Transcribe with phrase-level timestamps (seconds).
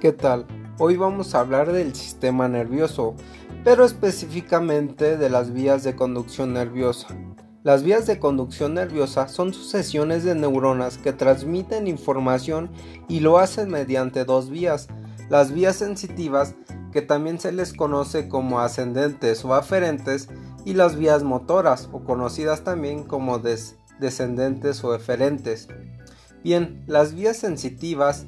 [0.00, 0.46] ¿Qué tal?
[0.78, 3.14] Hoy vamos a hablar del sistema nervioso,
[3.64, 7.08] pero específicamente de las vías de conducción nerviosa.
[7.64, 12.70] Las vías de conducción nerviosa son sucesiones de neuronas que transmiten información
[13.08, 14.88] y lo hacen mediante dos vías.
[15.28, 16.54] Las vías sensitivas,
[16.92, 20.30] que también se les conoce como ascendentes o aferentes,
[20.64, 25.68] y las vías motoras, o conocidas también como descendentes o eferentes.
[26.42, 28.24] Bien, las vías sensitivas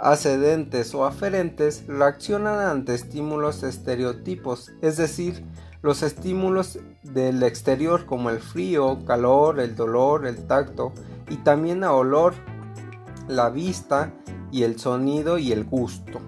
[0.00, 5.44] ascendentes o aferentes reaccionan ante estímulos estereotipos, es decir,
[5.82, 10.92] los estímulos del exterior como el frío, calor, el dolor, el tacto
[11.28, 12.34] y también a olor,
[13.28, 14.12] la vista
[14.50, 16.20] y el sonido y el gusto.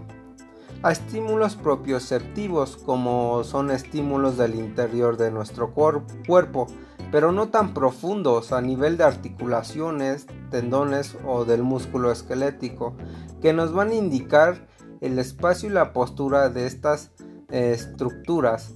[0.82, 6.66] A estímulos propioceptivos como son estímulos del interior de nuestro cuerpo,
[7.10, 12.94] pero no tan profundos a nivel de articulaciones, tendones o del músculo esquelético,
[13.40, 14.68] que nos van a indicar
[15.00, 17.10] el espacio y la postura de estas
[17.48, 18.74] eh, estructuras.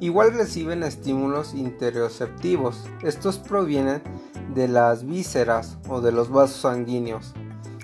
[0.00, 2.84] Igual reciben estímulos interoceptivos.
[3.02, 4.02] Estos provienen
[4.54, 7.34] de las vísceras o de los vasos sanguíneos.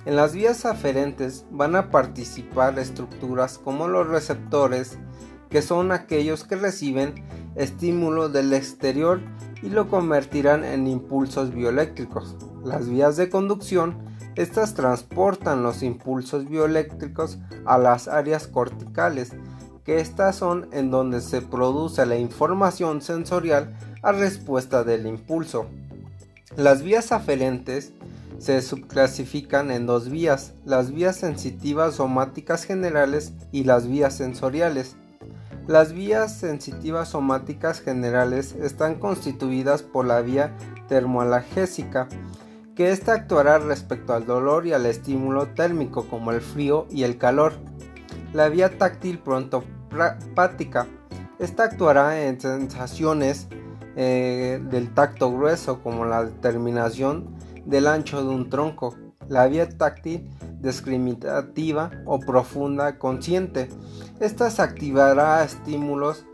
[0.05, 4.98] En las vías aferentes van a participar estructuras como los receptores,
[5.53, 7.14] que son aquellos que reciben
[7.55, 9.20] estímulos del exterior
[9.62, 12.36] y lo convertirán en impulsos bioeléctricos.
[12.64, 13.98] Las vías de conducción,
[14.34, 19.33] estas transportan los impulsos bioeléctricos a las áreas corticales,
[19.84, 25.67] que estas son en donde se produce la información sensorial a respuesta del impulso.
[26.56, 27.92] Las vías aferentes
[28.39, 34.97] se subclasifican en dos vías, las vías sensitivas somáticas generales y las vías sensoriales.
[35.68, 40.56] Las vías sensitivas somáticas generales están constituidas por la vía
[40.88, 42.08] termoalgésica,
[42.74, 47.16] que ésta actuará respecto al dolor y al estímulo térmico como el frío y el
[47.16, 47.52] calor.
[48.33, 50.89] La vía táctil prontopática,
[51.39, 53.46] esta actuará en sensaciones
[53.95, 57.36] eh, del tacto grueso como la determinación
[57.67, 58.96] del ancho de un tronco.
[59.28, 60.28] La vía táctil
[60.62, 63.68] discriminativa o profunda consciente.
[64.20, 66.24] Esta se activará estímulos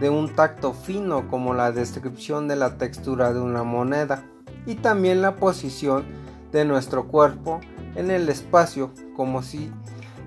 [0.00, 4.24] de un tacto fino como la descripción de la textura de una moneda
[4.66, 6.04] y también la posición
[6.52, 7.60] de nuestro cuerpo
[7.96, 9.72] en el espacio como si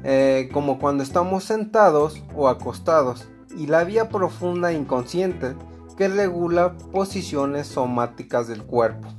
[0.04, 5.56] eh, como cuando estamos sentados o acostados y la vía profunda inconsciente
[5.96, 9.10] que regula posiciones somáticas del cuerpo.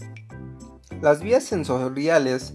[1.01, 2.55] Las vías sensoriales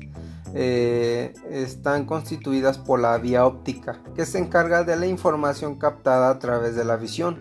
[0.53, 6.39] eh, están constituidas por la vía óptica, que se encarga de la información captada a
[6.39, 7.37] través de la visión,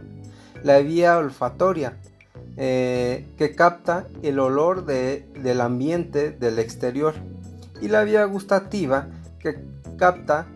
[0.62, 1.98] la vía olfatoria,
[2.56, 7.14] eh, que capta el olor del ambiente del exterior,
[7.80, 9.60] y la vía gustativa, que
[9.96, 10.46] capta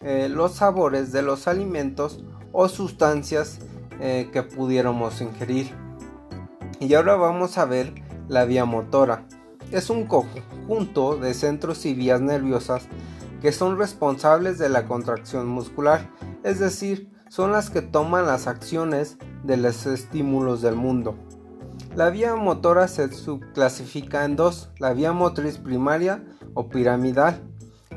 [0.00, 3.60] eh, los sabores de los alimentos o sustancias
[4.00, 5.70] que pudiéramos ingerir.
[6.80, 7.92] Y ahora vamos a ver
[8.26, 9.26] la vía motora
[9.72, 12.86] es un conjunto de centros y vías nerviosas
[13.40, 16.10] que son responsables de la contracción muscular,
[16.44, 21.16] es decir, son las que toman las acciones de los estímulos del mundo.
[21.96, 26.24] La vía motora se subclasifica en dos, la vía motriz primaria
[26.54, 27.42] o piramidal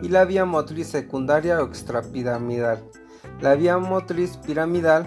[0.01, 2.83] y la vía motriz secundaria o extrapiramidal.
[3.41, 5.05] La vía motriz piramidal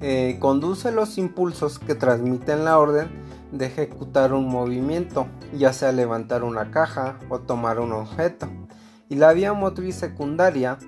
[0.00, 3.21] eh, conduce los impulsos que transmiten la orden
[3.52, 5.26] de ejecutar un movimiento,
[5.56, 8.48] ya sea levantar una caja o tomar un objeto.
[9.08, 10.78] Y la vía motriz secundaria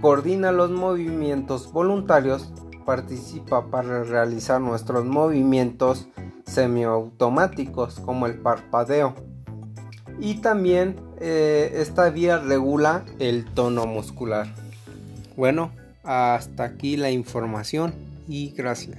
[0.00, 2.52] coordina los movimientos voluntarios,
[2.86, 6.08] participa para realizar nuestros movimientos
[6.46, 9.14] semiautomáticos como el parpadeo.
[10.20, 14.46] Y también eh, esta vía regula el tono muscular.
[15.36, 15.72] Bueno,
[16.02, 17.92] hasta aquí la información
[18.26, 18.98] y gracias.